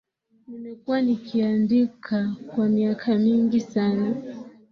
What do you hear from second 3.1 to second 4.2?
mingi sana